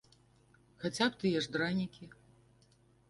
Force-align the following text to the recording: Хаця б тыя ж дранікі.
Хаця 0.83 1.05
б 1.11 1.21
тыя 1.23 1.43
ж 1.47 1.53
дранікі. 1.57 2.11